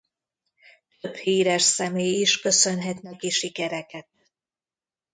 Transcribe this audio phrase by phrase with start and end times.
[0.99, 4.07] Több híres személy is köszönhet neki sikereket.